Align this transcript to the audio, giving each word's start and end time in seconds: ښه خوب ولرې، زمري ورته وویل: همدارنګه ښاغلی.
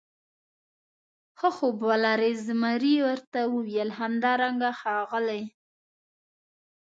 ښه 1.37 1.49
خوب 1.57 1.77
ولرې، 1.89 2.31
زمري 2.47 2.95
ورته 3.07 3.39
وویل: 3.55 3.89
همدارنګه 3.99 4.69
ښاغلی. 4.79 5.43